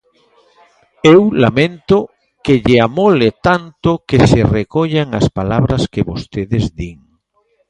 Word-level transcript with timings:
Eu 1.13 1.21
lamento 1.43 1.97
que 2.43 2.55
lle 2.65 2.77
amole 2.87 3.27
tanto 3.47 3.89
que 4.07 4.17
se 4.29 4.41
recollan 4.57 5.07
as 5.19 5.27
palabras 5.37 5.81
que 5.93 6.07
vostedes 6.09 6.63
din. 6.77 6.97